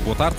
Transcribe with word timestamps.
boa 0.00 0.16
tarde. 0.16 0.38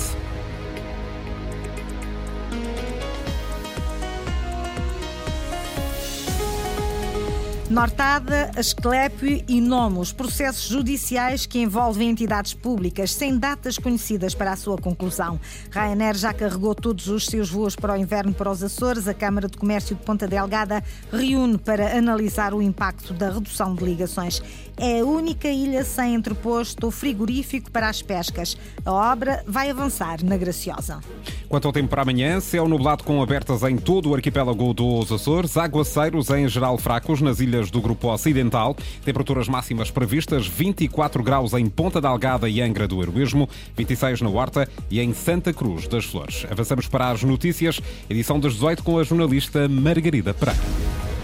Nortada, 7.75 8.51
Asclepio 8.55 9.43
e 9.49 9.59
Nomos, 9.59 10.13
processos 10.13 10.69
judiciais 10.69 11.45
que 11.45 11.59
envolvem 11.59 12.09
entidades 12.09 12.53
públicas, 12.53 13.11
sem 13.11 13.37
datas 13.37 13.77
conhecidas 13.77 14.33
para 14.33 14.53
a 14.53 14.55
sua 14.55 14.77
conclusão. 14.77 15.37
Ryanair 15.71 16.15
já 16.15 16.33
carregou 16.33 16.73
todos 16.73 17.09
os 17.09 17.25
seus 17.25 17.49
voos 17.49 17.75
para 17.75 17.91
o 17.91 17.97
inverno 17.97 18.33
para 18.33 18.49
os 18.49 18.63
Açores. 18.63 19.09
A 19.09 19.13
Câmara 19.13 19.49
de 19.49 19.57
Comércio 19.57 19.93
de 19.93 20.01
Ponta 20.03 20.25
Delgada 20.25 20.81
reúne 21.11 21.57
para 21.57 21.97
analisar 21.97 22.53
o 22.53 22.61
impacto 22.61 23.13
da 23.13 23.29
redução 23.29 23.75
de 23.75 23.83
ligações. 23.83 24.41
É 24.77 25.01
a 25.01 25.05
única 25.05 25.49
ilha 25.49 25.83
sem 25.83 26.15
entreposto 26.15 26.89
frigorífico 26.89 27.69
para 27.71 27.89
as 27.89 28.01
pescas. 28.01 28.55
A 28.85 28.91
obra 28.93 29.43
vai 29.45 29.69
avançar 29.69 30.23
na 30.23 30.37
Graciosa. 30.37 31.01
Quanto 31.49 31.67
ao 31.67 31.73
tempo 31.73 31.89
para 31.89 32.01
amanhã, 32.01 32.39
céu 32.39 32.67
nublado 32.67 33.03
com 33.03 33.21
abertas 33.21 33.63
em 33.63 33.77
todo 33.77 34.09
o 34.09 34.15
arquipélago 34.15 34.73
dos 34.73 35.11
Açores, 35.11 35.55
aguaceiros 35.57 36.29
em 36.29 36.47
geral 36.47 36.77
fracos 36.77 37.21
nas 37.21 37.39
ilhas 37.39 37.64
do 37.69 37.81
grupo 37.81 38.11
ocidental, 38.11 38.75
temperaturas 39.03 39.47
máximas 39.47 39.91
previstas 39.91 40.47
24 40.47 41.23
graus 41.23 41.53
em 41.53 41.67
Ponta 41.67 42.01
Delgada 42.01 42.49
e 42.49 42.61
Angra 42.61 42.87
do 42.87 43.01
Heroísmo, 43.01 43.49
26 43.75 44.21
na 44.21 44.29
Horta 44.29 44.69
e 44.89 44.99
em 44.99 45.13
Santa 45.13 45.53
Cruz 45.53 45.87
das 45.87 46.05
Flores. 46.05 46.45
Avançamos 46.49 46.87
para 46.87 47.11
as 47.11 47.23
notícias, 47.23 47.79
edição 48.09 48.39
das 48.39 48.53
18 48.53 48.83
com 48.83 48.99
a 48.99 49.03
jornalista 49.03 49.67
Margarida 49.67 50.33
Pereira. 50.33 51.14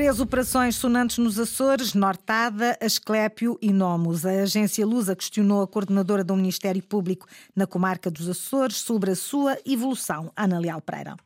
Três 0.00 0.18
operações 0.18 0.76
sonantes 0.76 1.18
nos 1.18 1.38
Açores, 1.38 1.92
Nortada, 1.92 2.74
Asclépio 2.80 3.58
e 3.60 3.70
Nomos. 3.70 4.24
A 4.24 4.30
agência 4.30 4.86
Lusa 4.86 5.14
questionou 5.14 5.60
a 5.60 5.68
coordenadora 5.68 6.24
do 6.24 6.34
Ministério 6.34 6.82
Público 6.82 7.26
na 7.54 7.66
comarca 7.66 8.10
dos 8.10 8.26
Açores 8.26 8.76
sobre 8.76 9.10
a 9.10 9.14
sua 9.14 9.58
evolução. 9.66 10.32
Ana 10.34 10.58
Leal 10.58 10.80
Pereira. 10.80 11.16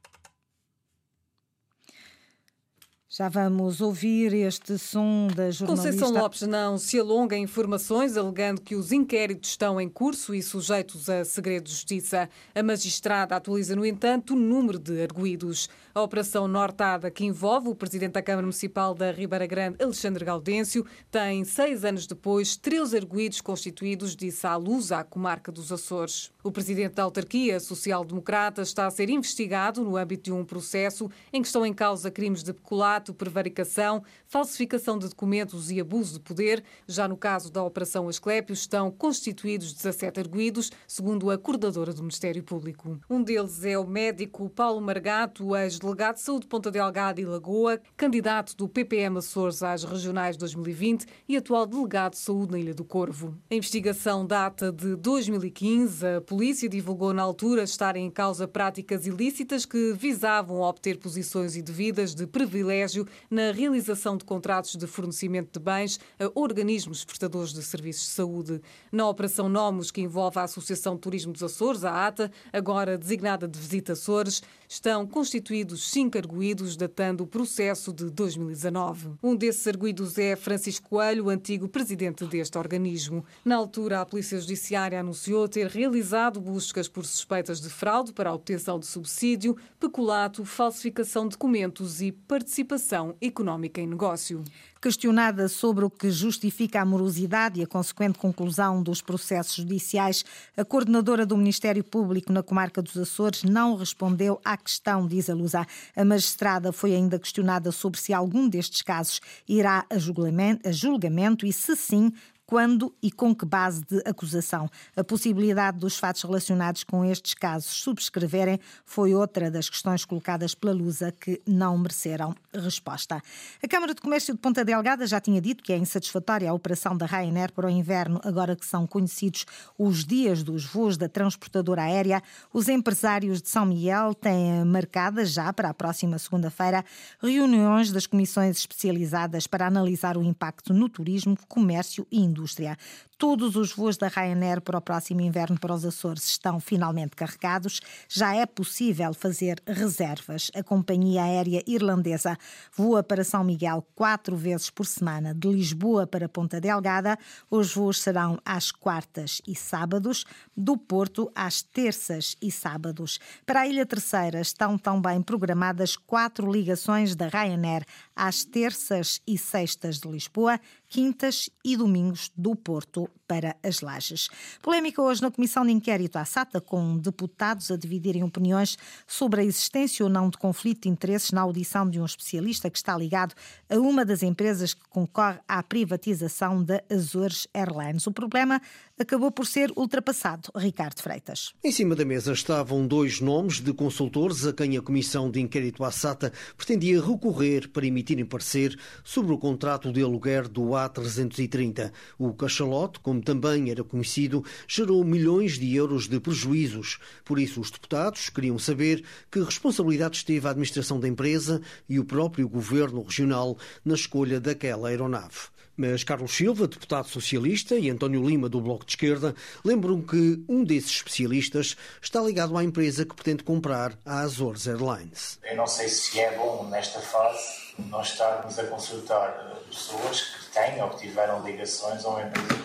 Já 3.17 3.29
vamos 3.29 3.81
ouvir 3.81 4.35
este 4.35 4.77
som 4.77 5.29
da 5.29 5.49
jornalista. 5.49 5.67
Conceição 5.67 6.11
Lopes 6.11 6.43
não 6.43 6.77
se 6.77 6.99
alonga 6.99 7.37
em 7.37 7.45
informações, 7.45 8.17
alegando 8.17 8.61
que 8.61 8.75
os 8.75 8.91
inquéritos 8.91 9.51
estão 9.51 9.81
em 9.81 9.89
curso 9.89 10.35
e 10.35 10.43
sujeitos 10.43 11.09
a 11.09 11.25
segredo 11.25 11.63
de 11.67 11.71
justiça. 11.71 12.29
A 12.53 12.61
magistrada 12.61 13.37
atualiza, 13.37 13.77
no 13.77 13.87
entanto, 13.87 14.35
o 14.35 14.37
número 14.37 14.81
de 14.81 15.01
arguídos. 15.01 15.69
A 15.95 16.03
Operação 16.03 16.49
Nortada, 16.49 17.09
que 17.09 17.25
envolve 17.25 17.69
o 17.69 17.75
presidente 17.77 18.15
da 18.15 18.23
Câmara 18.23 18.43
Municipal 18.43 18.93
da 18.97 19.13
Ribeira 19.13 19.47
Grande, 19.47 19.77
Alexandre 19.81 20.25
Gaudêncio, 20.25 20.85
tem 21.09 21.45
seis 21.45 21.85
anos 21.85 22.09
depois 22.09 22.57
13 22.57 22.97
arguídos 22.97 23.41
constituídos, 23.41 24.17
disse 24.17 24.45
à 24.45 24.57
luz 24.57 24.91
à 24.91 25.05
comarca 25.05 25.53
dos 25.53 25.71
Açores. 25.71 26.33
O 26.43 26.51
presidente 26.51 26.95
da 26.95 27.05
autarquia 27.05 27.61
social-democrata 27.61 28.63
está 28.63 28.89
a 28.89 28.91
ser 28.91 29.09
investigado 29.09 29.85
no 29.85 29.97
âmbito 29.97 30.25
de 30.25 30.33
um 30.33 30.45
processo 30.45 31.09
em 31.33 31.41
que 31.41 31.47
estão 31.47 31.65
em 31.65 31.73
causa 31.73 32.11
crimes 32.11 32.43
de 32.43 32.53
peculato, 32.53 33.04
prevaricação, 33.13 34.03
falsificação 34.27 34.97
de 34.99 35.09
documentos 35.09 35.71
e 35.71 35.81
abuso 35.81 36.15
de 36.15 36.21
poder. 36.21 36.63
Já 36.87 37.09
no 37.09 37.17
caso 37.17 37.51
da 37.51 37.63
Operação 37.63 38.09
Asclépio, 38.09 38.55
estão 38.55 38.91
constituídos 38.91 39.73
17 39.73 40.21
arguídos, 40.21 40.71
segundo 40.87 41.31
a 41.31 41.37
coordenadora 41.37 41.93
do 41.93 42.03
Ministério 42.03 42.43
Público. 42.43 43.01
Um 43.11 43.23
deles 43.23 43.65
é 43.65 43.77
o 43.77 43.87
médico 43.87 44.49
Paulo 44.49 44.81
Margato, 44.81 45.57
ex-delegado 45.57 46.15
de 46.15 46.21
saúde 46.21 46.43
de 46.43 46.47
Ponta 46.47 46.71
Delgada 46.71 47.21
e 47.21 47.25
Lagoa, 47.25 47.81
candidato 47.97 48.57
do 48.57 48.69
PPM 48.69 49.19
Açores 49.19 49.63
às 49.63 49.83
regionais 49.83 50.37
2020 50.37 51.07
e 51.29 51.37
atual 51.37 51.67
delegado 51.67 52.13
de 52.13 52.19
saúde 52.19 52.53
na 52.53 52.59
Ilha 52.59 52.75
do 52.75 52.85
Corvo. 52.85 53.37
A 53.51 53.55
investigação 53.55 54.25
data 54.25 54.71
de 54.71 54.95
2015. 54.95 56.07
A 56.07 56.21
polícia 56.21 56.69
divulgou 56.69 57.13
na 57.13 57.23
altura 57.23 57.65
estarem 57.65 58.07
em 58.07 58.11
causa 58.11 58.47
práticas 58.47 59.07
ilícitas 59.07 59.67
que 59.67 59.93
visavam 59.95 60.61
obter 60.61 60.99
posições 60.99 61.57
indevidas 61.57 62.15
de 62.15 62.27
privilégio 62.27 62.94
na 63.31 63.53
realização 63.53 64.17
de 64.17 64.25
contratos 64.25 64.77
de 64.77 64.87
fornecimento 64.87 65.59
de 65.59 65.65
bens 65.65 65.99
a 66.19 66.31
organismos 66.35 67.05
prestadores 67.05 67.53
de 67.53 67.63
serviços 67.63 68.05
de 68.05 68.11
saúde. 68.11 68.61
Na 68.93 69.09
Operação 69.09 69.49
Nomos, 69.49 69.91
que 69.91 70.01
envolve 70.01 70.39
a 70.39 70.43
Associação 70.43 70.95
de 70.95 71.01
Turismo 71.01 71.33
dos 71.33 71.43
Açores, 71.43 71.85
a 71.85 72.07
ATA, 72.07 72.31
agora 72.53 72.99
designada 72.99 73.49
de 73.49 73.59
Visita 73.59 73.93
Açores, 73.93 74.43
estão 74.69 75.07
constituídos 75.07 75.91
cinco 75.91 76.19
arguídos, 76.19 76.77
datando 76.77 77.25
o 77.25 77.27
processo 77.27 77.93
de 77.93 78.11
2019. 78.11 79.13
Um 79.23 79.37
desses 79.37 79.67
arguídos 79.67 80.19
é 80.19 80.37
Francisco 80.37 80.89
Coelho, 80.89 81.29
antigo 81.29 81.69
presidente 81.69 82.25
deste 82.27 82.59
organismo. 82.59 83.25
Na 83.45 83.57
altura, 83.57 84.01
a 84.01 84.07
Polícia 84.07 84.41
Judiciária 84.41 85.01
anunciou 85.01 85.49
ter 85.49 85.69
realizado 85.69 86.41
buscas 86.41 86.89
por 86.89 87.05
suspeitas 87.05 87.61
de 87.61 87.69
fraude 87.69 88.13
para 88.13 88.31
a 88.31 88.35
obtenção 88.35 88.79
de 88.79 88.87
subsídio, 88.87 89.57
peculato, 89.79 90.45
falsificação 90.45 91.25
de 91.25 91.31
documentos 91.31 92.01
e 92.01 92.13
participação 92.13 92.84
económica 93.21 93.81
em 93.81 93.87
negócio. 93.87 94.45
Questionada 94.81 95.49
sobre 95.49 95.85
o 95.85 95.91
que 95.91 96.11
justifica 96.11 96.81
a 96.81 96.85
morosidade 96.85 97.59
e 97.61 97.63
a 97.63 97.67
consequente 97.67 98.19
conclusão 98.19 98.83
dos 98.83 99.01
processos 99.01 99.57
judiciais, 99.57 100.25
a 100.57 100.65
coordenadora 100.65 101.25
do 101.25 101.37
Ministério 101.37 101.83
Público 101.83 102.33
na 102.33 102.43
comarca 102.43 102.83
dos 102.83 102.97
Açores 102.97 103.45
não 103.45 103.77
respondeu 103.77 104.41
à 104.45 104.57
questão, 104.57 105.07
diz 105.07 105.31
a 105.31 105.35
Lusa. 105.35 105.67
A 105.97 106.05
magistrada 106.05 106.73
foi 106.73 106.95
ainda 106.95 107.19
questionada 107.19 107.73
sobre 107.73 107.99
se 107.99 108.13
algum 108.13 108.49
destes 108.49 108.83
casos 108.83 109.21
irá 109.49 109.87
a 109.89 109.97
julgamento, 109.97 110.69
a 110.69 110.73
julgamento 110.73 111.47
e, 111.47 111.53
se 111.53 111.75
sim, 111.77 112.13
quando 112.47 112.95
e 113.03 113.11
com 113.11 113.35
que 113.35 113.47
base 113.47 113.83
de 113.85 114.03
acusação. 114.05 114.71
A 114.97 115.03
possibilidade 115.03 115.79
dos 115.79 115.99
fatos 115.99 116.23
relacionados 116.23 116.85
com 116.85 117.05
estes 117.05 117.35
casos 117.35 117.71
subscreverem 117.71 118.61
foi 118.85 119.15
outra 119.15 119.51
das 119.51 119.69
questões 119.69 120.05
colocadas 120.05 120.55
pela 120.55 120.73
Lusa 120.73 121.13
que 121.13 121.41
não 121.47 121.79
mereceram 121.79 122.35
resposta. 122.53 123.23
A 123.63 123.69
Câmara 123.69 123.95
de 123.95 124.01
Comércio 124.01 124.35
de 124.35 124.41
Ponta 124.41 124.65
Delgada 124.65 125.07
já 125.07 125.21
tinha 125.21 125.41
dito 125.41 125.65
que 125.65 125.73
é 125.73 125.77
insatisfatória 125.77 126.51
a 126.51 126.55
operação 126.55 126.97
da 126.97 127.07
Ryanair 127.07 127.53
para 127.53 127.67
o 127.67 127.71
inverno, 127.71 128.21
agora 128.23 128.55
que 128.55 128.67
são 128.67 128.87
conhecidos 128.87 129.47
os 129.79 130.05
dias 130.05 130.43
dos 130.43 130.65
voos 130.65 130.97
da 130.97 131.09
transportadora 131.09 131.83
aérea. 131.83 132.23
Os 132.53 132.69
empresários 132.69 133.41
de 133.41 133.49
São 133.49 133.65
Miguel 133.65 134.15
têm 134.15 134.65
marcadas 134.65 135.31
já 135.31 135.53
para 135.53 135.71
a 135.71 135.75
próxima 135.75 136.19
segunda-feira 136.19 136.85
reuniões 137.21 137.91
das 137.91 138.07
comissões 138.07 138.59
especializadas 138.59 139.47
para 139.47 139.67
analisar 139.67 140.17
o 140.17 140.23
impacto 140.23 140.73
no 140.73 140.89
turismo, 140.89 141.37
comércio 141.49 142.07
e 142.11 142.21
indústria 142.21 142.34
indústria. 142.35 142.77
Todos 143.17 143.55
os 143.55 143.73
voos 143.73 143.97
da 143.97 144.09
Ryanair 144.09 144.61
para 144.61 144.77
o 144.77 144.81
próximo 144.81 145.21
inverno 145.21 145.59
para 145.59 145.73
os 145.73 145.85
Açores 145.85 146.25
estão 146.25 146.59
finalmente 146.59 147.15
carregados. 147.15 147.81
Já 148.09 148.35
é 148.35 148.45
possível 148.45 149.15
fazer 149.15 149.63
reservas. 149.67 150.51
A 150.55 150.63
companhia 150.65 151.23
aérea 151.23 151.63
irlandesa 151.65 152.37
voa 152.77 153.05
para 153.05 153.23
São 153.23 153.45
Miguel 153.45 153.87
quatro 153.95 154.37
vezes 154.37 154.69
por 154.69 154.85
semana, 154.85 155.33
de 155.33 155.49
Lisboa 155.49 156.07
para 156.09 156.29
Ponta 156.29 156.61
Delgada. 156.61 157.17
Os 157.49 157.73
voos 157.73 158.03
serão 158.03 158.39
às 158.45 158.73
quartas 158.73 159.41
e 159.47 159.55
sábados, 159.55 160.25
do 160.57 160.77
Porto 160.77 161.31
às 161.35 161.63
terças 161.63 162.37
e 162.43 162.51
sábados. 162.51 163.21
Para 163.47 163.61
a 163.61 163.67
Ilha 163.69 163.87
Terceira 163.87 164.41
estão 164.41 164.77
também 164.77 165.23
programadas 165.23 165.97
quatro 165.97 166.51
ligações 166.51 167.15
da 167.15 167.29
Ryanair 167.29 167.85
às 168.17 168.45
terças 168.45 169.21
e 169.27 169.39
sextas 169.39 170.01
de 170.01 170.09
Lisboa, 170.09 170.61
quintas 170.95 171.51
e 171.65 171.77
domingos 171.77 172.31
do 172.37 172.55
Porto 172.55 173.11
para 173.27 173.57
as 173.65 173.81
lajes. 173.81 174.29
Polémica 174.63 175.03
hoje 175.03 175.21
na 175.23 175.29
Comissão 175.29 175.67
de 175.67 175.73
Inquérito 175.73 176.17
à 176.17 176.25
SATA, 176.25 176.61
com 176.61 176.97
deputados 176.97 177.69
a 177.73 177.77
dividirem 177.77 178.23
opiniões 178.23 178.79
sobre 179.05 179.41
a 179.41 179.45
existência 179.45 180.05
ou 180.05 180.11
não 180.11 180.31
de 180.31 180.39
conflito 180.39 180.83
de 180.83 180.89
interesses 180.89 181.33
na 181.33 181.41
audição 181.41 181.91
de 181.91 182.01
um 182.01 182.05
especialista 182.05 182.71
que 182.71 182.79
está 182.79 182.97
ligado 182.97 183.35
a 183.69 183.77
uma 183.77 184.05
das 184.05 184.23
empresas 184.23 184.73
que 184.73 184.89
concorre 184.89 185.41
à 185.49 185.61
privatização 185.65 186.63
da 186.63 186.81
Azores 186.89 187.49
Airlines. 187.53 188.07
O 188.07 188.13
problema 188.13 188.63
acabou 188.97 189.33
por 189.33 189.47
ser 189.47 189.73
ultrapassado. 189.77 190.51
Ricardo 190.55 191.01
Freitas. 191.03 191.55
Em 191.65 191.73
cima 191.73 191.97
da 191.97 192.05
mesa 192.05 192.33
estavam 192.33 192.87
dois 192.87 193.21
nomes 193.21 193.61
de 193.61 193.73
consultores 193.73 194.47
a 194.47 194.53
quem 194.53 194.77
a 194.77 194.83
Comissão 194.83 195.29
de 195.29 195.41
Inquérito 195.41 195.83
à 195.83 195.91
SATA 195.91 196.33
pretendia 196.57 197.05
recorrer 197.05 197.69
para 197.69 197.85
emitirem 197.85 198.25
parecer 198.25 198.79
sobre 199.03 199.33
o 199.33 199.39
contrato 199.39 199.93
de 199.93 200.01
aluguer 200.01 200.47
do 200.47 200.77
A330. 200.89 201.93
O 202.19 202.33
cachalote, 202.33 203.01
como 203.01 203.23
também 203.23 203.71
era 203.71 203.83
conhecido, 203.85 204.45
gerou 204.67 205.05
milhões 205.05 205.59
de 205.59 205.75
euros 205.75 206.09
de 206.09 206.21
prejuízos. 206.21 206.99
Por 207.25 207.39
isso, 207.39 207.61
os 207.61 207.71
deputados 207.71 208.29
queriam 208.29 208.59
saber 208.59 209.05
que 209.31 209.41
responsabilidade 209.41 210.25
teve 210.25 210.47
a 210.47 210.51
administração 210.51 210.99
da 211.01 211.09
empresa 211.09 211.61
e 211.89 211.99
o 211.99 212.05
próprio 212.05 212.49
governo 212.49 213.03
regional 213.03 213.57
na 213.85 213.95
escolha 213.95 214.41
daquela 214.41 214.89
aeronave. 214.89 215.54
Mas 215.77 216.05
Carlos 216.05 216.33
Silva, 216.37 216.69
deputado 216.69 217.09
socialista, 217.09 217.75
e 217.77 217.91
António 217.91 218.25
Lima, 218.25 218.49
do 218.49 218.61
Bloco 218.61 218.85
de 218.85 218.93
Esquerda, 218.93 219.35
lembram 219.65 220.01
que 220.01 220.45
um 220.49 220.63
desses 220.63 220.91
especialistas 220.93 221.77
está 222.01 222.21
ligado 222.21 222.57
à 222.57 222.63
empresa 222.63 223.05
que 223.05 223.15
pretende 223.15 223.43
comprar 223.43 223.99
a 224.05 224.21
Azores 224.21 224.67
Airlines. 224.67 225.39
Eu 225.43 225.57
não 225.57 225.67
sei 225.67 225.89
se 225.89 226.21
é 226.21 226.37
bom, 226.37 226.69
nesta 226.69 227.01
fase, 227.01 227.75
nós 227.91 228.13
estarmos 228.13 228.59
a 228.59 228.65
consultar 228.65 229.61
pessoas 229.69 230.21
que 230.21 230.53
têm 230.53 230.83
ou 230.83 230.91
que 230.91 231.09
tiveram 231.09 231.45
ligações 231.45 232.05
a 232.05 232.09
uma 232.09 232.23
empresa 232.23 232.55
que 232.55 232.63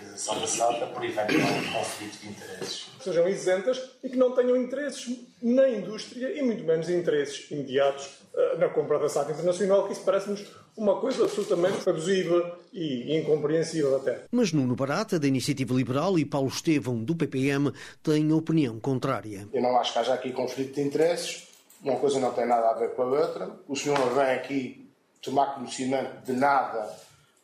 da 0.00 0.46
SATA 0.46 0.86
por 0.86 1.04
eventual 1.04 1.52
conflito 1.72 2.20
de 2.20 2.28
interesses. 2.28 2.86
Sejam 3.00 3.28
isentas 3.28 3.90
e 4.02 4.08
que 4.08 4.16
não 4.16 4.32
tenham 4.32 4.56
interesses 4.56 5.18
na 5.42 5.68
indústria 5.68 6.38
e 6.38 6.42
muito 6.42 6.64
menos 6.64 6.88
interesses 6.88 7.50
imediatos 7.50 8.06
uh, 8.34 8.58
na 8.58 8.68
compra 8.68 8.98
da 8.98 9.08
SATA 9.08 9.32
Internacional, 9.32 9.86
que 9.86 9.92
isso 9.92 10.04
parece-nos 10.04 10.44
uma 10.76 11.00
coisa 11.00 11.24
absolutamente 11.24 11.88
abusiva 11.88 12.58
e 12.72 13.18
incompreensível 13.18 13.96
até. 13.96 14.24
Mas 14.30 14.52
Nuno 14.52 14.74
Barata, 14.74 15.18
da 15.18 15.26
Iniciativa 15.26 15.74
Liberal, 15.74 16.18
e 16.18 16.24
Paulo 16.24 16.48
Estevão, 16.48 17.02
do 17.02 17.14
PPM, 17.14 17.72
têm 18.02 18.32
opinião 18.32 18.80
contrária. 18.80 19.46
Eu 19.52 19.62
não 19.62 19.78
acho 19.78 19.92
que 19.92 19.98
haja 19.98 20.14
aqui 20.14 20.32
conflito 20.32 20.74
de 20.74 20.80
interesses, 20.80 21.48
uma 21.82 21.96
coisa 21.96 22.20
não 22.20 22.32
tem 22.32 22.46
nada 22.46 22.70
a 22.70 22.74
ver 22.74 22.94
com 22.94 23.02
a 23.02 23.06
outra. 23.06 23.50
O 23.68 23.76
senhor 23.76 23.98
vem 24.14 24.34
aqui 24.34 24.88
tomar 25.20 25.54
conhecimento 25.54 26.24
de 26.24 26.32
nada 26.32 26.88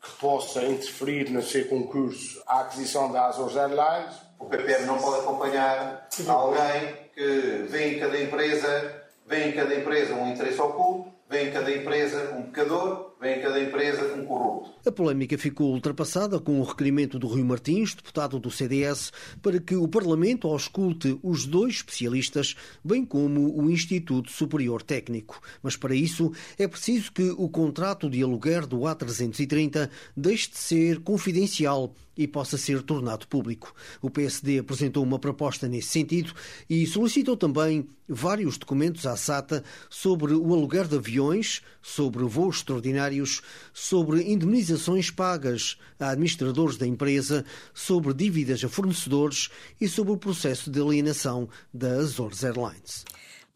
que 0.09 0.21
possa 0.21 0.63
interferir 0.65 1.31
no 1.31 1.43
seu 1.43 1.67
concurso 1.67 2.43
à 2.47 2.61
aquisição 2.61 3.13
da 3.13 3.27
Azores 3.27 3.57
Airlines. 3.57 4.15
O 4.39 4.47
PPM 4.47 4.87
não 4.87 4.99
pode 4.99 5.21
acompanhar 5.21 6.09
alguém 6.29 6.97
que 7.15 7.67
vê 7.69 7.95
em 7.95 7.99
cada 8.01 8.21
empresa, 8.21 9.03
vê 9.27 9.49
em 9.49 9.53
cada 9.53 9.75
empresa 9.75 10.15
um 10.15 10.31
interesse 10.31 10.61
oculto, 10.61 11.13
vê 11.29 11.49
em 11.49 11.53
cada 11.53 11.75
empresa 11.75 12.35
um 12.37 12.43
pecador 12.45 13.09
vem 13.21 13.39
em 13.39 13.43
cada 13.43 13.61
empresa 13.61 14.15
um 14.15 14.25
corrupto. 14.25 14.71
A 14.87 14.93
polémica 14.93 15.37
ficou 15.37 15.73
ultrapassada 15.73 16.39
com 16.39 16.61
o 16.61 16.65
requerimento 16.65 17.19
do 17.19 17.27
Rui 17.27 17.43
Martins, 17.43 17.95
deputado 17.95 18.39
do 18.39 18.51
CDS, 18.51 19.13
para 19.43 19.59
que 19.59 19.75
o 19.75 19.89
Parlamento 19.89 20.47
ausculte 20.47 21.19
os 21.23 21.45
dois 21.45 21.77
especialistas, 21.77 22.55
bem 22.85 23.05
como 23.05 23.61
o 23.61 23.71
Instituto 23.71 24.31
Superior 24.31 24.83
Técnico. 24.83 25.41
Mas 25.63 25.77
para 25.77 25.95
isso 25.95 26.33
é 26.57 26.69
preciso 26.69 27.13
que 27.13 27.31
o 27.31 27.49
contrato 27.49 28.09
de 28.09 28.23
aluguer 28.23 28.67
do 28.67 28.81
A330 28.81 29.91
deixe 30.17 30.51
de 30.51 30.59
ser 30.59 31.01
confidencial 31.01 31.93
e 32.17 32.27
possa 32.27 32.59
ser 32.59 32.83
tornado 32.83 33.29
público. 33.29 33.73
O 34.03 34.11
PSD 34.11 34.59
apresentou 34.59 35.05
uma 35.05 35.21
proposta 35.21 35.69
nesse 35.69 35.89
sentido 35.89 36.33
e 36.69 36.85
solicitou 36.85 37.37
também 37.37 37.89
vários 38.09 38.59
documentos 38.59 39.07
à 39.07 39.17
SATA 39.17 39.63
sobre 39.89 40.35
o 40.35 40.53
aluguer 40.53 40.89
de 40.89 40.97
aviões, 40.97 41.18
sobre 41.83 42.25
voos 42.25 42.57
extraordinários, 42.57 43.43
sobre 43.73 44.23
indemnizações 44.31 45.11
pagas 45.11 45.79
a 45.99 46.11
administradores 46.11 46.77
da 46.77 46.87
empresa, 46.87 47.45
sobre 47.75 48.15
dívidas 48.15 48.63
a 48.65 48.69
fornecedores 48.69 49.49
e 49.81 49.89
sobre 49.89 50.13
o 50.13 50.17
processo 50.17 50.71
de 50.71 50.81
alienação 50.81 51.49
da 51.73 51.91
Azores 51.97 52.45
Airlines. 52.45 53.05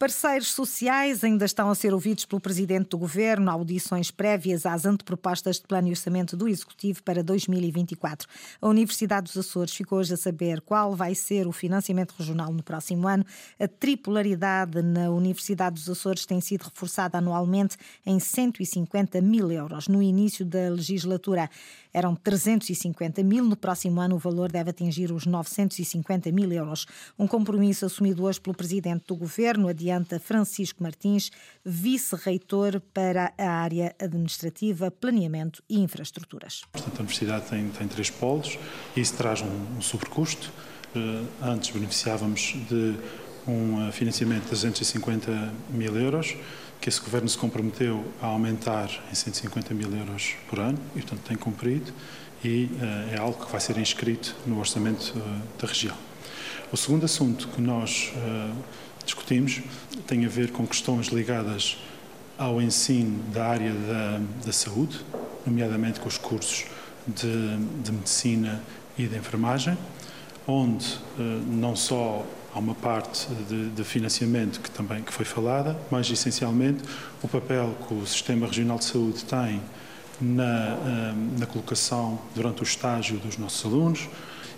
Parceiros 0.02 0.52
sociais 0.52 1.22
ainda 1.22 1.44
estão 1.44 1.70
a 1.70 1.76
ser 1.76 1.94
ouvidos 1.94 2.24
pelo 2.24 2.40
Presidente 2.40 2.88
do 2.88 2.98
Governo, 2.98 3.48
audições 3.48 4.10
prévias 4.10 4.66
às 4.66 4.84
antepropostas 4.84 5.60
de 5.60 5.62
plano 5.62 5.86
e 5.86 5.90
orçamento 5.92 6.36
do 6.36 6.48
Executivo 6.48 7.00
para 7.04 7.22
2024. 7.22 8.26
A 8.60 8.66
Universidade 8.66 9.26
dos 9.26 9.36
Açores 9.36 9.72
ficou 9.72 10.00
hoje 10.00 10.12
a 10.12 10.16
saber 10.16 10.60
qual 10.62 10.96
vai 10.96 11.14
ser 11.14 11.46
o 11.46 11.52
financiamento 11.52 12.16
regional 12.18 12.52
no 12.52 12.64
próximo 12.64 13.06
ano. 13.06 13.24
A 13.60 13.68
tripolaridade 13.68 14.82
na 14.82 15.08
Universidade 15.08 15.76
dos 15.76 15.88
Açores 15.88 16.26
tem 16.26 16.40
sido 16.40 16.62
reforçada 16.62 17.18
anualmente 17.18 17.76
em 18.04 18.18
150 18.18 19.20
mil 19.20 19.52
euros. 19.52 19.86
No 19.86 20.02
início 20.02 20.44
da 20.44 20.68
legislatura 20.68 21.48
eram 21.94 22.16
350 22.16 23.22
mil, 23.22 23.44
no 23.44 23.54
próximo 23.54 24.00
ano 24.00 24.16
o 24.16 24.18
valor 24.18 24.50
deve 24.50 24.70
atingir 24.70 25.12
os 25.12 25.26
950 25.26 26.32
mil 26.32 26.50
euros. 26.50 26.86
Um 27.16 27.28
compromisso 27.28 27.86
assumido 27.86 28.24
hoje 28.24 28.40
pelo 28.40 28.56
Presidente 28.56 29.04
do 29.06 29.14
Governo, 29.14 29.68
adiante 29.68 29.91
Francisco 30.20 30.82
Martins, 30.82 31.30
vice-reitor 31.64 32.80
para 32.92 33.32
a 33.36 33.48
área 33.48 33.94
administrativa, 33.98 34.90
planeamento 34.90 35.62
e 35.68 35.78
infraestruturas. 35.78 36.62
Portanto, 36.72 36.94
a 36.94 37.00
universidade 37.00 37.48
tem, 37.48 37.68
tem 37.70 37.88
três 37.88 38.10
polos 38.10 38.58
e 38.96 39.00
isso 39.00 39.14
traz 39.14 39.42
um, 39.42 39.76
um 39.78 39.80
sobrecusto. 39.80 40.52
Uh, 40.94 41.26
antes 41.42 41.70
beneficiávamos 41.70 42.54
de 42.68 42.96
um 43.46 43.88
uh, 43.88 43.92
financiamento 43.92 44.44
de 44.44 44.50
250 44.50 45.52
mil 45.70 45.96
euros, 45.96 46.36
que 46.80 46.88
esse 46.88 47.00
governo 47.00 47.28
se 47.28 47.38
comprometeu 47.38 48.04
a 48.20 48.26
aumentar 48.26 48.90
em 49.10 49.14
150 49.14 49.72
mil 49.74 49.90
euros 49.96 50.34
por 50.48 50.58
ano 50.58 50.78
e, 50.94 51.00
portanto, 51.00 51.20
tem 51.26 51.36
cumprido 51.36 51.92
e 52.44 52.64
uh, 52.64 53.14
é 53.14 53.18
algo 53.18 53.44
que 53.44 53.50
vai 53.50 53.60
ser 53.60 53.78
inscrito 53.78 54.36
no 54.46 54.58
orçamento 54.58 55.14
da 55.58 55.66
região. 55.66 55.96
O 56.70 56.76
segundo 56.76 57.04
assunto 57.04 57.48
que 57.48 57.60
nós 57.60 58.12
discutimos 59.04 59.60
tem 60.06 60.24
a 60.24 60.28
ver 60.28 60.52
com 60.52 60.66
questões 60.66 61.08
ligadas 61.08 61.76
ao 62.38 62.60
ensino 62.60 63.22
da 63.32 63.46
área 63.46 63.72
da, 63.72 64.20
da 64.44 64.52
saúde, 64.52 65.00
nomeadamente 65.46 66.00
com 66.00 66.08
os 66.08 66.18
cursos 66.18 66.64
de, 67.06 67.56
de 67.82 67.92
medicina 67.92 68.62
e 68.98 69.06
de 69.06 69.16
enfermagem, 69.16 69.76
onde 70.46 70.86
eh, 71.18 71.40
não 71.46 71.76
só 71.76 72.24
há 72.54 72.58
uma 72.58 72.74
parte 72.74 73.28
de, 73.48 73.70
de, 73.70 73.84
financiamento 73.84 74.60
que 74.60 74.70
também 74.70 75.02
que 75.02 75.12
foi 75.12 75.24
falada, 75.24 75.76
mas 75.90 76.10
essencialmente 76.10 76.82
o 77.22 77.28
papel 77.28 77.74
que 77.86 77.94
o 77.94 78.06
Sistema 78.06 78.46
Regional 78.46 78.78
de 78.78 78.84
Saúde 78.84 79.24
tem 79.24 79.62
na, 80.20 80.44
eh, 80.44 81.14
na 81.38 81.46
colocação 81.46 82.18
durante 82.34 82.62
o 82.62 82.64
estágio 82.64 83.18
dos 83.18 83.38
nossos 83.38 83.64
alunos 83.64 84.08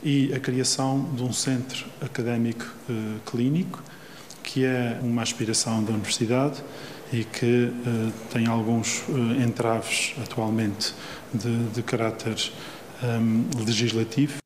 e 0.03 0.33
a 0.35 0.41
criação 0.41 1.09
de 1.15 1.23
um 1.23 1.33
centro 1.33 1.87
académico 2.01 2.67
eh, 2.89 2.93
clínico 3.25 3.83
que 4.55 4.65
é 4.65 5.01
uma 5.03 5.21
aspiração 5.21 5.83
da 5.83 5.93
Universidade 5.93 6.63
e 7.13 7.25
que 7.25 7.65
uh, 7.65 8.13
tem 8.33 8.47
alguns 8.47 9.01
uh, 9.09 9.43
entraves 9.43 10.15
atualmente 10.23 10.95
de, 11.35 11.71
de 11.71 11.83
caráter 11.83 12.37
um, 13.03 13.07
ehm, 13.07 13.65
legislativo 13.67 14.44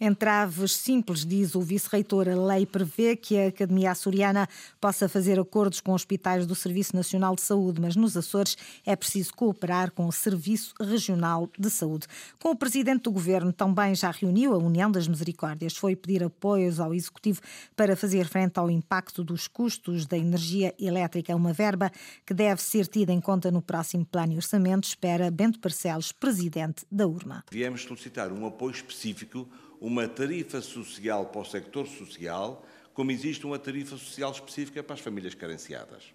entraves 0.00 0.72
simples, 0.72 1.24
diz 1.24 1.54
o 1.54 1.60
vice-reitor. 1.60 2.28
A 2.28 2.34
lei 2.34 2.64
prevê 2.64 3.16
que 3.16 3.38
a 3.38 3.48
Academia 3.48 3.90
Açoriana 3.90 4.48
possa 4.80 5.08
fazer 5.08 5.38
acordos 5.38 5.80
com 5.80 5.92
hospitais 5.92 6.46
do 6.46 6.54
Serviço 6.54 6.94
Nacional 6.94 7.34
de 7.34 7.42
Saúde, 7.42 7.80
mas 7.80 7.96
nos 7.96 8.16
Açores 8.16 8.56
é 8.84 8.94
preciso 8.94 9.34
cooperar 9.34 9.90
com 9.92 10.06
o 10.06 10.12
Serviço 10.12 10.74
Regional 10.80 11.48
de 11.58 11.70
Saúde. 11.70 12.06
Com 12.38 12.50
o 12.50 12.56
presidente 12.56 13.02
do 13.02 13.10
governo 13.10 13.52
também 13.52 13.94
já 13.94 14.10
reuniu 14.10 14.54
a 14.54 14.58
União 14.58 14.90
das 14.90 15.08
Misericórdias. 15.08 15.76
Foi 15.76 15.96
pedir 15.96 16.22
apoios 16.22 16.80
ao 16.80 16.94
Executivo 16.94 17.40
para 17.76 17.96
fazer 17.96 18.26
frente 18.26 18.58
ao 18.58 18.70
impacto 18.70 19.24
dos 19.24 19.48
custos 19.48 20.06
da 20.06 20.16
energia 20.16 20.74
elétrica. 20.78 21.34
Uma 21.34 21.52
verba 21.52 21.90
que 22.24 22.34
deve 22.34 22.62
ser 22.62 22.86
tida 22.86 23.12
em 23.12 23.20
conta 23.20 23.50
no 23.50 23.62
próximo 23.62 24.04
plano 24.04 24.32
e 24.32 24.36
orçamento, 24.36 24.84
espera 24.84 25.30
Bento 25.30 25.58
Parcelos, 25.58 26.12
presidente 26.12 26.84
da 26.90 27.06
URMA. 27.06 27.44
Viemos 27.50 27.82
solicitar 27.82 28.32
um 28.32 28.46
apoio 28.46 28.72
específico 28.72 29.48
uma 29.80 30.08
tarifa 30.08 30.60
social 30.60 31.26
para 31.26 31.40
o 31.40 31.44
sector 31.44 31.86
social, 31.86 32.66
como 32.92 33.10
existe 33.10 33.46
uma 33.46 33.58
tarifa 33.58 33.96
social 33.96 34.32
específica 34.32 34.82
para 34.82 34.94
as 34.94 35.00
famílias 35.00 35.34
carenciadas. 35.34 36.12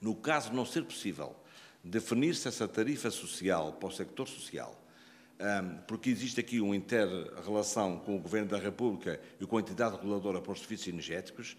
No 0.00 0.14
caso 0.14 0.50
de 0.50 0.56
não 0.56 0.66
ser 0.66 0.84
possível 0.84 1.34
definir-se 1.82 2.48
essa 2.48 2.66
tarifa 2.66 3.10
social 3.10 3.72
para 3.74 3.88
o 3.88 3.92
sector 3.92 4.28
social, 4.28 4.80
porque 5.86 6.10
existe 6.10 6.40
aqui 6.40 6.60
uma 6.60 6.74
inter-relação 6.74 7.98
com 8.00 8.16
o 8.16 8.20
Governo 8.20 8.48
da 8.48 8.58
República 8.58 9.20
e 9.40 9.46
com 9.46 9.56
a 9.56 9.60
entidade 9.60 9.96
reguladora 9.96 10.40
para 10.40 10.52
os 10.52 10.60
serviços 10.60 10.88
energéticos, 10.88 11.56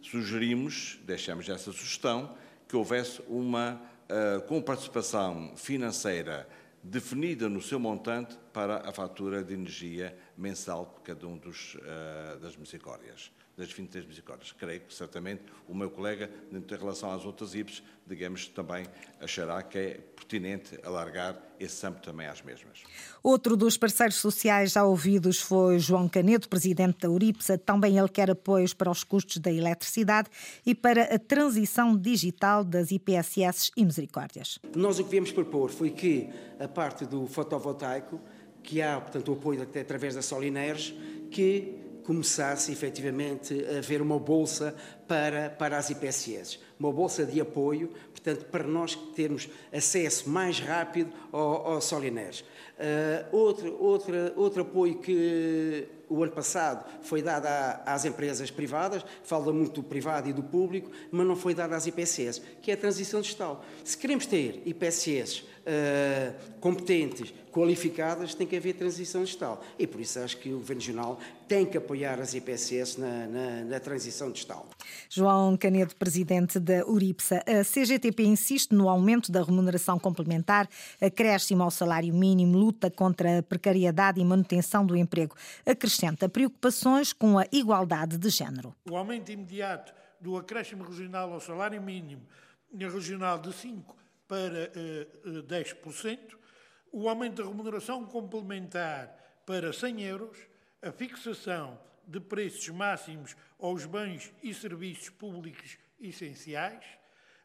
sugerimos, 0.00 0.98
deixamos 1.04 1.48
essa 1.48 1.72
sugestão, 1.72 2.34
que 2.68 2.76
houvesse 2.76 3.20
uma 3.28 3.80
uh, 4.08 4.40
com 4.46 4.60
participação 4.62 5.52
financeira 5.56 6.48
definida 6.82 7.48
no 7.48 7.60
seu 7.60 7.78
montante 7.78 8.36
para 8.56 8.88
a 8.88 8.90
fatura 8.90 9.44
de 9.44 9.52
energia 9.52 10.16
mensal 10.34 10.86
por 10.86 11.02
cada 11.02 11.28
um 11.28 11.36
dos, 11.36 11.74
uh, 11.74 12.38
das 12.40 12.56
misericórdias, 12.56 13.30
das 13.54 13.70
23 13.70 14.06
misericórdias. 14.06 14.50
Creio 14.52 14.80
que 14.80 14.94
certamente 14.94 15.42
o 15.68 15.74
meu 15.74 15.90
colega, 15.90 16.30
em 16.50 16.74
relação 16.74 17.10
às 17.10 17.26
outras 17.26 17.54
IPs, 17.54 17.82
digamos, 18.06 18.48
também 18.48 18.86
achará 19.20 19.62
que 19.62 19.76
é 19.76 20.00
pertinente 20.16 20.78
alargar 20.82 21.38
esse 21.60 21.86
âmbito 21.86 22.10
também 22.10 22.26
às 22.28 22.40
mesmas. 22.40 22.82
Outro 23.22 23.58
dos 23.58 23.76
parceiros 23.76 24.16
sociais 24.16 24.72
já 24.72 24.84
ouvidos 24.84 25.38
foi 25.38 25.78
João 25.78 26.08
Canedo, 26.08 26.48
presidente 26.48 27.00
da 27.00 27.10
Uripsa. 27.10 27.58
Também 27.58 27.98
ele 27.98 28.08
quer 28.08 28.30
apoios 28.30 28.72
para 28.72 28.90
os 28.90 29.04
custos 29.04 29.36
da 29.36 29.52
eletricidade 29.52 30.30
e 30.64 30.74
para 30.74 31.14
a 31.14 31.18
transição 31.18 31.94
digital 31.94 32.64
das 32.64 32.90
IPSS 32.90 33.70
e 33.76 33.84
misericórdias. 33.84 34.58
Nós 34.74 34.98
o 34.98 35.04
que 35.04 35.10
viemos 35.10 35.30
propor 35.30 35.70
foi 35.70 35.90
que 35.90 36.30
a 36.58 36.66
parte 36.66 37.04
do 37.04 37.26
fotovoltaico, 37.26 38.18
que 38.66 38.82
há, 38.82 39.00
portanto, 39.00 39.28
o 39.28 39.34
apoio 39.34 39.62
até 39.62 39.80
através 39.80 40.16
da 40.16 40.20
Solineres, 40.20 40.92
que 41.30 41.78
começasse 42.02 42.72
efetivamente 42.72 43.64
a 43.64 43.78
haver 43.78 44.02
uma 44.02 44.18
bolsa 44.18 44.74
para, 45.06 45.50
para 45.50 45.78
as 45.78 45.90
IPSS. 45.90 46.58
Uma 46.78 46.92
bolsa 46.92 47.24
de 47.24 47.40
apoio, 47.40 47.90
portanto, 48.10 48.44
para 48.46 48.64
nós 48.64 48.94
termos 49.14 49.48
acesso 49.72 50.28
mais 50.28 50.60
rápido 50.60 51.12
ao, 51.32 51.72
ao 51.72 51.80
Solinés. 51.80 52.44
Uh, 52.76 53.36
outro, 53.36 54.34
outro 54.36 54.62
apoio 54.62 54.98
que 54.98 55.88
o 56.08 56.22
ano 56.22 56.32
passado 56.32 56.84
foi 57.02 57.22
dado 57.22 57.46
às 57.86 58.04
empresas 58.04 58.50
privadas, 58.50 59.04
fala 59.24 59.52
muito 59.52 59.80
do 59.80 59.82
privado 59.82 60.28
e 60.28 60.32
do 60.32 60.42
público, 60.42 60.90
mas 61.10 61.26
não 61.26 61.36
foi 61.36 61.54
dado 61.54 61.72
às 61.72 61.86
IPSS, 61.86 62.42
que 62.60 62.70
é 62.70 62.74
a 62.74 62.76
transição 62.76 63.20
digital. 63.20 63.64
Se 63.84 63.96
queremos 63.96 64.26
ter 64.26 64.62
IPSS 64.66 65.40
uh, 65.40 66.34
competentes, 66.60 67.32
qualificadas, 67.50 68.34
tem 68.34 68.46
que 68.46 68.56
haver 68.56 68.74
transição 68.74 69.24
digital. 69.24 69.64
E 69.78 69.86
por 69.86 70.00
isso 70.00 70.18
acho 70.18 70.36
que 70.36 70.50
o 70.50 70.58
Governo 70.58 70.82
Regional 70.82 71.18
tem 71.48 71.64
que 71.64 71.78
apoiar 71.78 72.20
as 72.20 72.34
IPSS 72.34 73.00
na, 73.00 73.26
na, 73.26 73.64
na 73.64 73.80
transição 73.80 74.30
digital. 74.30 74.68
João 75.08 75.56
Canedo, 75.56 75.94
presidente 75.96 76.58
da 76.58 76.86
URIPSA. 76.86 77.42
A 77.46 77.64
CGTP 77.64 78.24
insiste 78.24 78.72
no 78.72 78.88
aumento 78.88 79.30
da 79.30 79.42
remuneração 79.42 79.98
complementar, 79.98 80.68
acréscimo 81.00 81.62
ao 81.62 81.70
salário 81.70 82.12
mínimo, 82.14 82.56
luta 82.56 82.90
contra 82.90 83.38
a 83.38 83.42
precariedade 83.42 84.20
e 84.20 84.24
manutenção 84.24 84.84
do 84.84 84.96
emprego. 84.96 85.34
Acrescenta 85.64 86.28
preocupações 86.28 87.12
com 87.12 87.38
a 87.38 87.46
igualdade 87.52 88.18
de 88.18 88.28
género. 88.30 88.74
O 88.90 88.96
aumento 88.96 89.30
imediato 89.30 89.92
do 90.20 90.36
acréscimo 90.36 90.84
regional 90.84 91.32
ao 91.32 91.40
salário 91.40 91.80
mínimo 91.80 92.22
regional 92.72 93.38
de 93.38 93.52
5 93.52 93.96
para 94.28 94.70
uh, 95.24 95.38
uh, 95.38 95.42
10%, 95.42 96.18
o 96.92 97.08
aumento 97.08 97.42
da 97.42 97.48
remuneração 97.48 98.04
complementar 98.04 99.14
para 99.46 99.72
100 99.72 100.02
euros, 100.02 100.36
a 100.82 100.90
fixação 100.90 101.78
de 102.06 102.20
preços 102.20 102.68
máximos 102.68 103.36
aos 103.58 103.84
bens 103.86 104.32
e 104.42 104.54
serviços 104.54 105.10
públicos 105.10 105.76
essenciais, 106.00 106.84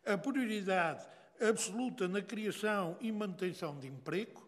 a 0.05 0.17
prioridade 0.17 1.07
absoluta 1.39 2.07
na 2.07 2.21
criação 2.21 2.97
e 3.01 3.11
manutenção 3.11 3.77
de 3.79 3.87
emprego, 3.87 4.47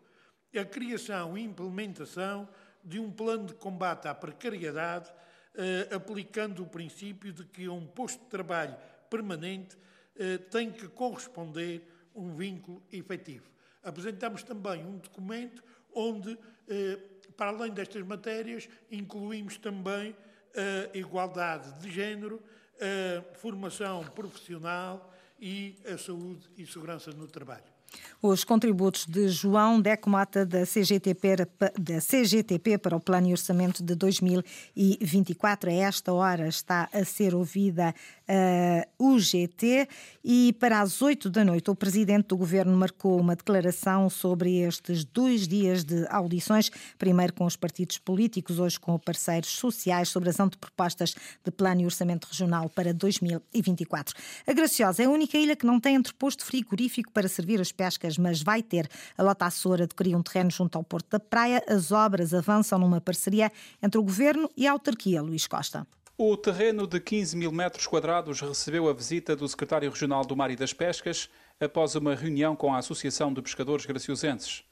a 0.56 0.64
criação 0.64 1.38
e 1.38 1.42
implementação 1.42 2.48
de 2.84 3.00
um 3.00 3.12
plano 3.12 3.48
de 3.48 3.54
combate 3.56 4.08
à 4.08 4.14
precariedade, 4.14 5.12
eh, 5.56 5.88
aplicando 5.92 6.64
o 6.64 6.68
princípio 6.68 7.32
de 7.32 7.46
que 7.46 7.68
um 7.70 7.88
posto 7.88 8.20
de 8.24 8.30
trabalho 8.30 8.76
permanente 9.10 9.78
eh, 10.16 10.38
tem 10.38 10.72
que 10.72 10.88
corresponder 10.88 11.88
um 12.14 12.36
vínculo 12.36 12.84
efetivo. 12.92 13.50
Apresentamos 13.84 14.44
também 14.44 14.86
um 14.86 14.98
documento 14.98 15.64
onde, 15.94 16.38
eh, 16.68 17.00
para 17.36 17.50
além 17.50 17.72
destas 17.72 18.06
matérias, 18.06 18.70
incluímos 18.92 19.58
também 19.58 20.16
a 20.56 20.98
igualdade 20.98 21.80
de 21.80 21.92
género, 21.92 22.42
a 22.80 23.36
formação 23.38 24.04
profissional 24.04 25.14
e 25.40 25.76
a 25.92 25.98
saúde 25.98 26.48
e 26.58 26.66
segurança 26.66 27.12
no 27.12 27.28
trabalho. 27.28 27.73
Os 28.22 28.44
contributos 28.44 29.06
de 29.06 29.28
João 29.28 29.82
Decomata 29.82 30.46
da 30.46 30.66
CGTP, 30.66 31.36
da 31.80 32.00
CGTP 32.00 32.78
para 32.78 32.96
o 32.96 33.00
Plano 33.00 33.28
e 33.28 33.32
Orçamento 33.32 33.84
de 33.84 33.96
2024. 33.96 35.70
A 35.70 35.74
esta 35.74 36.14
hora 36.14 36.48
está 36.48 36.90
a 36.94 37.04
ser 37.04 37.36
ouvida 37.36 37.94
a 38.28 38.88
UGT 38.98 39.88
e 40.24 40.56
para 40.60 40.80
as 40.80 41.02
8 41.02 41.30
da 41.30 41.44
noite 41.44 41.70
o 41.70 41.76
Presidente 41.76 42.28
do 42.28 42.38
Governo 42.38 42.76
marcou 42.78 43.20
uma 43.20 43.36
declaração 43.36 44.10
sobre 44.10 44.60
estes 44.60 45.04
dois 45.04 45.48
dias 45.48 45.84
de 45.84 46.08
audições, 46.10 46.72
primeiro 46.98 47.34
com 47.34 47.46
os 47.46 47.58
partidos 47.58 47.98
políticos, 47.98 48.60
hoje 48.60 48.80
com 48.80 48.98
parceiros 48.98 49.50
sociais, 49.50 50.10
sobre 50.10 50.30
as 50.30 50.40
antepropostas 50.40 51.16
de 51.44 51.52
Plano 51.52 51.82
e 51.82 51.86
Orçamento 51.86 52.28
Regional 52.28 52.70
para 52.70 52.94
2024. 52.94 54.16
A 54.48 54.54
Graciosa 54.54 55.04
é 55.04 55.06
a 55.06 55.10
única 55.10 55.38
ilha 55.38 55.56
que 55.56 55.66
não 55.66 55.80
tem 55.80 55.96
entreposto 55.96 56.46
frigorífico 56.46 57.12
para 57.12 57.28
servir 57.28 57.60
as 57.60 57.72
pescas, 57.84 58.18
mas 58.18 58.42
vai 58.42 58.64
ter. 58.64 58.88
A 59.18 59.24
Lota 59.24 59.46
Açora 59.46 59.84
adquiriu 59.84 60.18
um 60.18 60.24
terreno 60.24 60.50
junto 60.50 60.78
ao 60.78 60.84
Porto 60.84 61.10
da 61.10 61.20
Praia. 61.20 61.62
As 61.68 61.92
obras 61.92 62.34
avançam 62.34 62.80
numa 62.80 63.02
parceria 63.02 63.52
entre 63.82 64.00
o 64.00 64.04
Governo 64.04 64.50
e 64.56 64.66
a 64.66 64.72
autarquia 64.72 65.22
Luís 65.22 65.46
Costa. 65.48 65.86
O 66.18 66.38
terreno 66.38 66.88
de 66.88 67.00
15 67.00 67.36
mil 67.36 67.52
metros 67.52 67.86
quadrados 67.86 68.40
recebeu 68.40 68.88
a 68.88 68.94
visita 68.94 69.36
do 69.36 69.48
secretário 69.48 69.90
regional 69.90 70.24
do 70.24 70.36
Mar 70.36 70.50
e 70.50 70.56
das 70.56 70.72
Pescas 70.72 71.30
após 71.60 71.96
uma 71.96 72.16
reunião 72.16 72.56
com 72.56 72.74
a 72.74 72.78
Associação 72.78 73.34
de 73.34 73.42
Pescadores 73.42 73.86
Graciosenses. 73.86 74.64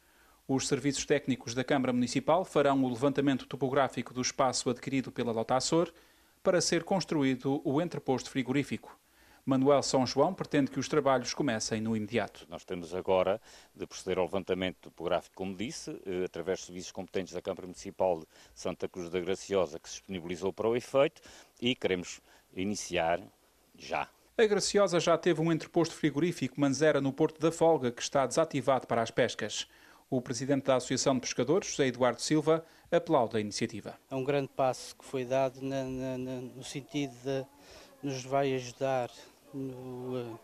Os 0.48 0.68
serviços 0.68 1.06
técnicos 1.06 1.54
da 1.54 1.64
Câmara 1.64 1.92
Municipal 1.92 2.46
farão 2.46 2.82
o 2.84 2.90
levantamento 2.90 3.46
topográfico 3.46 4.14
do 4.14 4.22
espaço 4.22 4.70
adquirido 4.70 5.12
pela 5.12 5.34
Lota 5.34 5.56
Açor 5.56 5.92
para 6.42 6.62
ser 6.62 6.84
construído 6.84 7.62
o 7.66 7.82
entreposto 7.82 8.30
frigorífico. 8.30 9.01
Manuel 9.46 9.82
São 9.82 10.06
João 10.06 10.34
pretende 10.34 10.70
que 10.70 10.80
os 10.80 10.88
trabalhos 10.88 11.34
comecem 11.34 11.82
no 11.82 11.96
imediato. 11.96 12.46
Nós 12.50 12.64
temos 12.64 12.94
agora 12.94 13.42
de 13.76 13.88
proceder 13.88 14.18
ao 14.18 14.26
levantamento 14.26 14.78
topográfico, 14.82 15.36
como 15.36 15.56
disse, 15.56 16.00
eh, 16.06 16.26
através 16.26 16.60
de 16.60 16.66
serviços 16.66 16.92
competentes 16.92 17.34
da 17.34 17.42
Câmara 17.42 17.66
Municipal 17.66 18.20
de 18.20 18.28
Santa 18.54 18.88
Cruz 18.88 19.10
da 19.10 19.20
Graciosa, 19.20 19.80
que 19.80 19.90
se 19.90 19.96
disponibilizou 19.96 20.54
para 20.54 20.68
o 20.68 20.76
efeito, 20.76 21.22
e 21.60 21.76
queremos 21.76 22.22
iniciar 22.56 23.20
já. 23.76 24.08
A 24.38 24.46
Graciosa 24.46 25.00
já 25.00 25.18
teve 25.18 25.42
um 25.42 25.52
entreposto 25.52 25.96
frigorífico 25.96 26.60
Manzera 26.60 27.02
no 27.02 27.12
Porto 27.12 27.40
da 27.40 27.52
Folga, 27.52 27.92
que 27.92 28.02
está 28.02 28.26
desativado 28.26 28.88
para 28.88 29.02
as 29.02 29.12
pescas. 29.12 29.68
O 30.10 30.22
presidente 30.22 30.66
da 30.66 30.76
Associação 30.76 31.16
de 31.16 31.22
Pescadores, 31.22 31.70
José 31.70 31.88
Eduardo 31.88 32.22
Silva, 32.22 32.66
aplaude 32.92 33.38
a 33.38 33.40
iniciativa. 33.40 33.98
É 34.10 34.16
um 34.16 34.24
grande 34.24 34.50
passo 34.50 34.96
que 34.96 35.06
foi 35.06 35.26
dado 35.26 35.62
na, 35.62 35.84
na, 35.84 36.18
no 36.18 36.64
sentido 36.64 37.14
de 37.24 37.46
nos 38.04 38.24
vai 38.24 38.54
ajudar 38.56 39.10
no, 39.58 40.34
uh, 40.34 40.40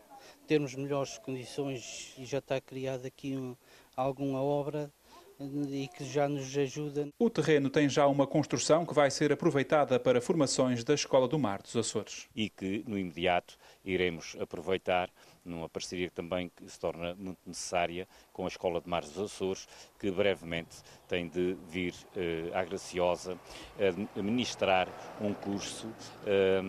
termos 0.48 0.76
melhores 0.76 1.18
condições 1.18 2.14
e 2.18 2.26
já 2.26 2.40
está 2.40 2.60
criada 2.60 3.08
aqui 3.08 3.36
um, 3.36 3.56
alguma 3.96 4.42
obra 4.42 4.92
eh, 5.40 5.44
e 5.70 5.88
que 5.88 6.06
já 6.06 6.28
nos 6.28 6.56
ajuda. 6.58 7.10
O 7.20 7.30
terreno 7.30 7.70
tem 7.70 7.90
já 7.90 8.08
uma 8.08 8.26
construção 8.26 8.86
que 8.86 8.94
vai 8.94 9.12
ser 9.12 9.32
aproveitada 9.32 10.00
para 10.00 10.22
formações 10.22 10.84
da 10.84 10.94
Escola 10.94 11.28
do 11.28 11.38
Mar 11.38 11.62
dos 11.62 11.76
Açores. 11.76 12.28
E 12.36 12.50
que, 12.50 12.84
no 12.88 12.98
imediato, 12.98 13.58
iremos 13.84 14.36
aproveitar 14.40 15.10
numa 15.50 15.70
parceria 15.70 16.10
também 16.10 16.50
que 16.56 16.68
se 16.70 16.80
torna 16.80 17.16
muito 17.16 17.40
necessária 17.46 18.08
com 18.34 18.46
a 18.46 18.48
Escola 18.48 18.82
de 18.82 18.90
Mar 18.90 19.02
dos 19.02 19.18
Açores, 19.18 19.68
que 20.00 20.12
brevemente 20.12 20.78
tem 21.08 21.28
de 21.28 21.56
vir 21.68 21.94
eh, 22.16 22.52
à 22.54 22.64
Graciosa 22.64 23.38
a 24.16 24.22
ministrar 24.22 24.88
um 25.22 25.34
curso 25.34 25.92
eh, 26.26 26.62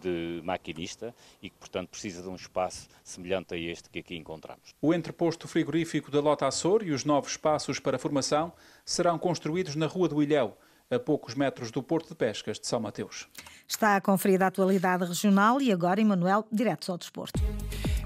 de 0.00 0.40
maquinista 0.44 1.14
e 1.42 1.50
que, 1.50 1.56
portanto, 1.56 1.88
precisa 1.88 2.22
de 2.22 2.28
um 2.28 2.34
espaço 2.34 2.88
semelhante 3.02 3.54
a 3.54 3.58
este 3.58 3.90
que 3.90 3.98
aqui 3.98 4.16
encontramos. 4.16 4.74
O 4.80 4.94
entreposto 4.94 5.48
frigorífico 5.48 6.10
da 6.10 6.20
Lota 6.20 6.46
Açor 6.46 6.82
e 6.82 6.92
os 6.92 7.04
novos 7.04 7.32
espaços 7.32 7.78
para 7.78 7.98
formação 7.98 8.52
serão 8.84 9.18
construídos 9.18 9.74
na 9.76 9.86
Rua 9.86 10.08
do 10.08 10.22
Ilhéu, 10.22 10.56
a 10.90 10.98
poucos 10.98 11.34
metros 11.34 11.70
do 11.70 11.82
Porto 11.82 12.08
de 12.08 12.14
Pescas 12.16 12.58
de 12.58 12.66
São 12.66 12.80
Mateus. 12.80 13.28
Está 13.68 13.94
a 13.94 14.00
conferir 14.00 14.42
a 14.42 14.48
atualidade 14.48 15.04
regional 15.04 15.60
e 15.60 15.70
agora, 15.70 16.00
Emanuel, 16.00 16.44
direto 16.50 16.90
ao 16.90 16.98
desporto. 16.98 17.40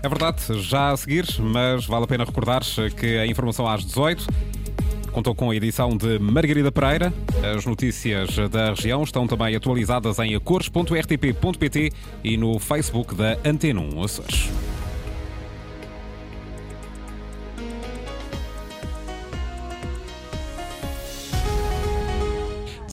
É 0.03 0.09
verdade, 0.09 0.61
já 0.61 0.91
a 0.91 0.97
seguir, 0.97 1.25
mas 1.41 1.87
vale 1.87 2.05
a 2.05 2.07
pena 2.07 2.25
recordar 2.25 2.63
que 2.95 3.17
a 3.17 3.27
informação 3.27 3.67
às 3.67 3.83
18 3.85 4.27
contou 5.13 5.35
com 5.35 5.51
a 5.51 5.57
edição 5.57 5.97
de 5.97 6.19
Margarida 6.19 6.71
Pereira. 6.71 7.11
As 7.57 7.65
notícias 7.65 8.37
da 8.51 8.71
região 8.71 9.03
estão 9.03 9.27
também 9.27 9.57
atualizadas 9.57 10.19
em 10.19 10.35
acores.rtp.pt 10.35 11.91
e 12.23 12.37
no 12.37 12.59
Facebook 12.59 13.15
da 13.15 13.39
Antena 13.45 13.81
1 13.81 14.03
Açores. 14.03 14.51